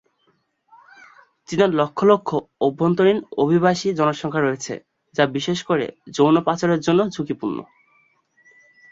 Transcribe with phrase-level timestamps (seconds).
[1.49, 2.29] চীনের লক্ষ লক্ষ
[2.61, 4.73] অভ্যন্তরীণ অভিবাসী জনসংখ্যা রয়েছে,
[5.15, 5.85] যা বিশেষ করে
[6.11, 7.57] যৌন পাচারের জন্য ঝুঁকিপূর্ণ।